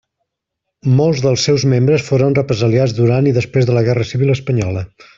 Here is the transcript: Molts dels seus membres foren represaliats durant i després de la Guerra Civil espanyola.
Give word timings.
Molts 1.01 1.21
dels 1.25 1.43
seus 1.49 1.65
membres 1.75 2.07
foren 2.09 2.39
represaliats 2.39 2.97
durant 3.03 3.31
i 3.33 3.37
després 3.39 3.71
de 3.71 3.77
la 3.79 3.85
Guerra 3.91 4.11
Civil 4.15 4.39
espanyola. 4.39 4.89